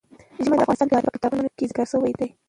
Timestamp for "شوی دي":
1.91-2.27